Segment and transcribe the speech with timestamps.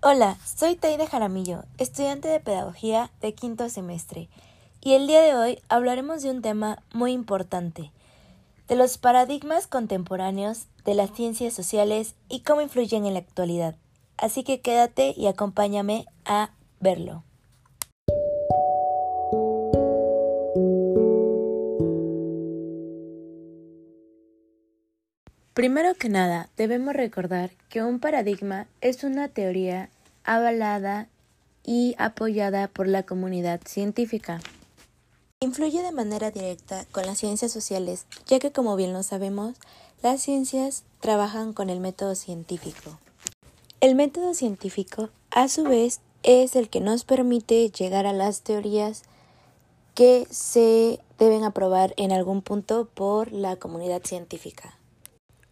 [0.00, 4.28] Hola, soy Taide Jaramillo, estudiante de Pedagogía de quinto semestre,
[4.80, 7.90] y el día de hoy hablaremos de un tema muy importante,
[8.68, 13.74] de los paradigmas contemporáneos de las ciencias sociales y cómo influyen en la actualidad.
[14.16, 17.24] Así que quédate y acompáñame a verlo.
[25.58, 29.90] Primero que nada, debemos recordar que un paradigma es una teoría
[30.22, 31.08] avalada
[31.64, 34.40] y apoyada por la comunidad científica.
[35.40, 39.56] Influye de manera directa con las ciencias sociales, ya que como bien lo sabemos,
[40.00, 42.96] las ciencias trabajan con el método científico.
[43.80, 49.02] El método científico, a su vez, es el que nos permite llegar a las teorías
[49.96, 54.78] que se deben aprobar en algún punto por la comunidad científica.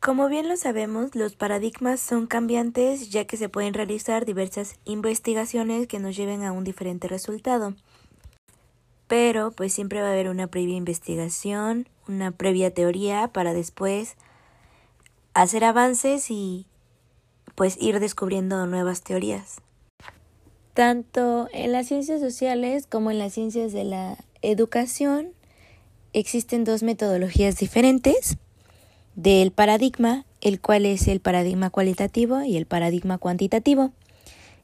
[0.07, 5.89] Como bien lo sabemos, los paradigmas son cambiantes ya que se pueden realizar diversas investigaciones
[5.89, 7.75] que nos lleven a un diferente resultado.
[9.09, 14.15] Pero pues siempre va a haber una previa investigación, una previa teoría para después
[15.35, 16.69] hacer avances y
[17.57, 19.57] pues ir descubriendo nuevas teorías.
[20.73, 25.33] Tanto en las ciencias sociales como en las ciencias de la educación
[26.13, 28.39] existen dos metodologías diferentes
[29.17, 33.93] del paradigma, el cual es el paradigma cualitativo y el paradigma cuantitativo.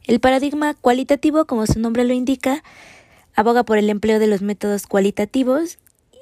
[0.04, 2.62] El paradigma cualitativo, como su nombre lo indica,
[3.34, 5.78] aboga por el empleo de los métodos cualitativos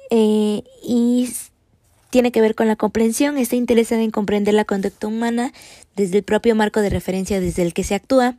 [0.09, 1.29] eh, y
[2.09, 5.51] tiene que ver con la comprensión, está interesado en comprender la conducta humana
[5.95, 8.35] desde el propio marco de referencia desde el que se actúa.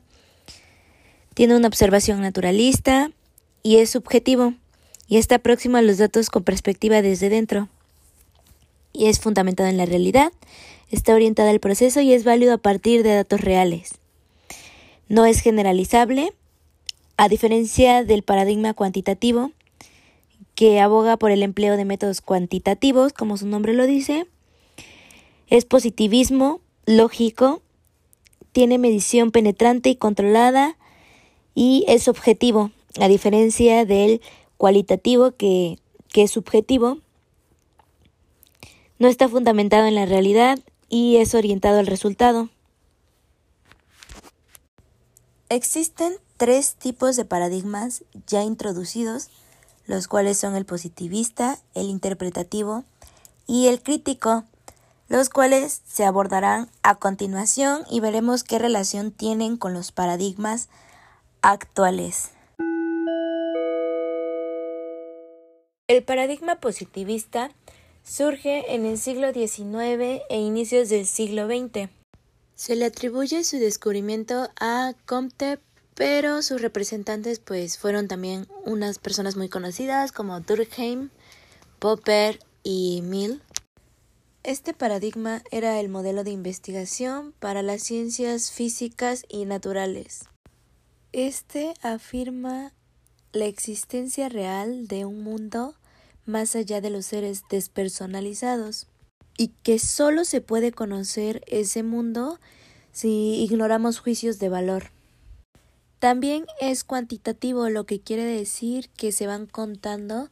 [1.34, 3.10] Tiene una observación naturalista
[3.62, 4.54] y es subjetivo
[5.06, 7.68] y está próximo a los datos con perspectiva desde dentro
[8.92, 10.32] y es fundamentada en la realidad,
[10.90, 13.94] está orientada al proceso y es válido a partir de datos reales.
[15.08, 16.32] No es generalizable,
[17.16, 19.52] a diferencia del paradigma cuantitativo,
[20.54, 24.26] que aboga por el empleo de métodos cuantitativos, como su nombre lo dice,
[25.48, 27.62] es positivismo lógico,
[28.52, 30.76] tiene medición penetrante y controlada
[31.54, 34.20] y es objetivo, a diferencia del
[34.56, 35.78] cualitativo que,
[36.12, 36.98] que es subjetivo
[39.02, 42.50] no está fundamentado en la realidad y es orientado al resultado.
[45.48, 49.28] Existen tres tipos de paradigmas ya introducidos,
[49.86, 52.84] los cuales son el positivista, el interpretativo
[53.48, 54.44] y el crítico,
[55.08, 60.68] los cuales se abordarán a continuación y veremos qué relación tienen con los paradigmas
[61.40, 62.30] actuales.
[65.88, 67.50] El paradigma positivista
[68.04, 71.88] Surge en el siglo XIX e inicios del siglo XX.
[72.56, 75.60] Se le atribuye su descubrimiento a Comte,
[75.94, 81.10] pero sus representantes pues fueron también unas personas muy conocidas como Durkheim,
[81.78, 83.40] Popper y Mill.
[84.42, 90.24] Este paradigma era el modelo de investigación para las ciencias físicas y naturales.
[91.12, 92.72] Este afirma
[93.32, 95.76] la existencia real de un mundo
[96.26, 98.86] más allá de los seres despersonalizados
[99.36, 102.38] y que solo se puede conocer ese mundo
[102.92, 104.90] si ignoramos juicios de valor.
[105.98, 110.30] También es cuantitativo, lo que quiere decir que se van contando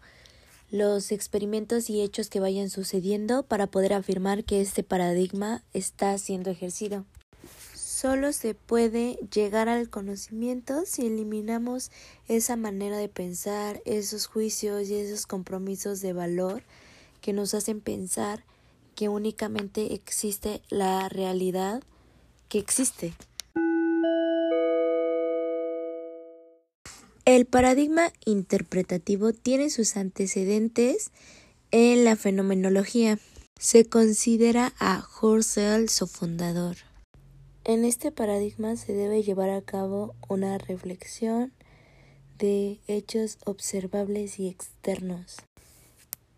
[0.70, 6.50] los experimentos y hechos que vayan sucediendo para poder afirmar que este paradigma está siendo
[6.50, 7.04] ejercido.
[8.00, 11.90] Solo se puede llegar al conocimiento si eliminamos
[12.28, 16.62] esa manera de pensar, esos juicios y esos compromisos de valor
[17.20, 18.42] que nos hacen pensar
[18.94, 21.82] que únicamente existe la realidad
[22.48, 23.12] que existe.
[27.26, 31.10] El paradigma interpretativo tiene sus antecedentes
[31.70, 33.18] en la fenomenología.
[33.58, 36.89] Se considera a Husserl su fundador.
[37.64, 41.52] En este paradigma se debe llevar a cabo una reflexión
[42.38, 45.36] de hechos observables y externos.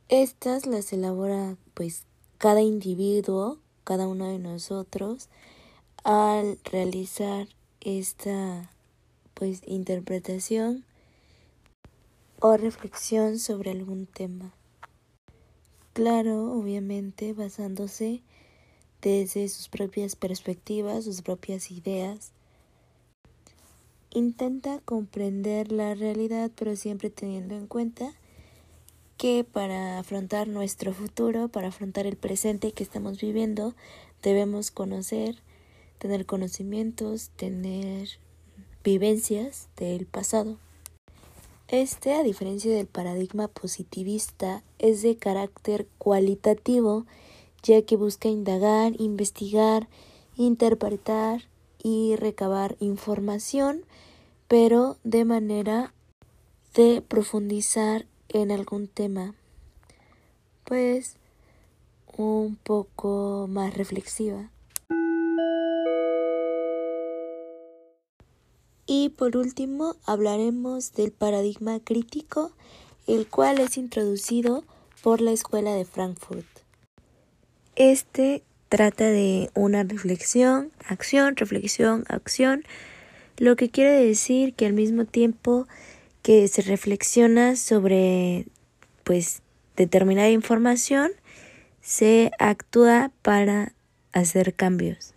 [0.09, 2.07] Estas las elabora pues
[2.39, 5.29] cada individuo, cada uno de nosotros
[6.03, 7.47] al realizar
[7.81, 8.73] esta
[9.35, 10.85] pues interpretación
[12.41, 14.53] o reflexión sobre algún tema.
[15.93, 18.23] Claro, obviamente basándose
[19.03, 22.33] desde sus propias perspectivas, sus propias ideas.
[24.11, 28.15] Intenta comprender la realidad, pero siempre teniendo en cuenta
[29.17, 33.75] que para afrontar nuestro futuro, para afrontar el presente que estamos viviendo,
[34.23, 35.43] debemos conocer,
[35.99, 38.09] tener conocimientos, tener
[38.85, 40.59] vivencias del pasado.
[41.69, 47.07] Este, a diferencia del paradigma positivista, es de carácter cualitativo,
[47.63, 49.89] ya que busca indagar, investigar,
[50.37, 51.43] interpretar
[51.83, 53.85] y recabar información,
[54.49, 55.93] pero de manera
[56.75, 59.35] de profundizar en algún tema,
[60.65, 61.17] pues
[62.17, 64.51] un poco más reflexiva.
[68.87, 72.53] Y por último hablaremos del paradigma crítico,
[73.07, 74.65] el cual es introducido
[75.03, 76.52] por la Escuela de Frankfurt.
[77.77, 82.65] Este trata de una reflexión, acción, reflexión, acción,
[83.39, 85.67] lo que quiere decir que al mismo tiempo
[86.23, 88.47] que se reflexiona sobre
[89.05, 89.43] pues
[89.77, 91.11] determinada información,
[91.81, 93.75] se actúa para
[94.13, 95.13] hacer cambios,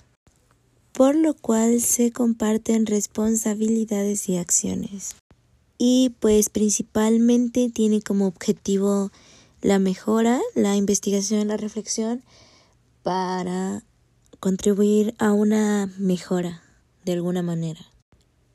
[0.92, 5.16] por lo cual se comparten responsabilidades y acciones.
[5.78, 9.12] Y pues principalmente tiene como objetivo
[9.66, 12.22] la mejora, la investigación, la reflexión
[13.02, 13.84] para
[14.40, 16.62] contribuir a una mejora
[17.04, 17.80] de alguna manera.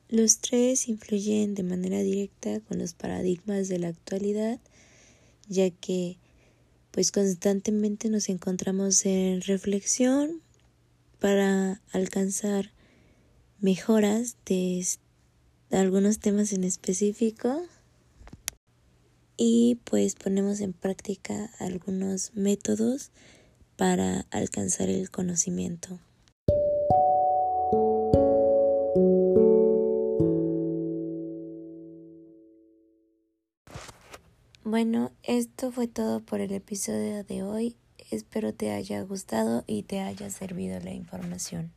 [0.07, 4.61] Los tres influyen de manera directa con los paradigmas de la actualidad,
[5.49, 6.17] ya que
[6.91, 10.41] pues constantemente nos encontramos en reflexión
[11.19, 12.71] para alcanzar
[13.59, 14.87] mejoras de
[15.71, 17.63] algunos temas en específico
[19.43, 23.09] y pues ponemos en práctica algunos métodos
[23.75, 25.97] para alcanzar el conocimiento.
[34.63, 37.75] Bueno, esto fue todo por el episodio de hoy.
[38.11, 41.71] Espero te haya gustado y te haya servido la información.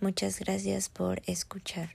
[0.00, 1.90] Muchas gracias por escuchar.